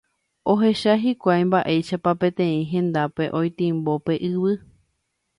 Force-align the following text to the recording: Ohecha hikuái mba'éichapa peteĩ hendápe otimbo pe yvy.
Ohecha 0.51 0.93
hikuái 1.01 1.43
mba'éichapa 1.49 2.11
peteĩ 2.23 2.57
hendápe 2.71 3.23
otimbo 3.41 3.93
pe 4.09 4.13
yvy. 4.31 4.53